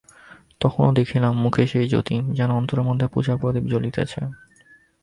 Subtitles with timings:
[0.61, 4.21] তখনো দেখিলাম মুখে সেই জ্যোতি, যেন অন্তরের মধ্যে পূজার প্রদীপ জ্বলিতেছে।